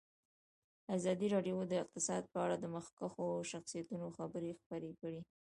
ازادي 0.97 1.27
راډیو 1.35 1.57
د 1.67 1.73
اقتصاد 1.83 2.23
په 2.33 2.37
اړه 2.45 2.55
د 2.59 2.65
مخکښو 2.75 3.25
شخصیتونو 3.51 4.07
خبرې 4.17 4.51
خپرې 4.61 4.91
کړي. 5.01 5.21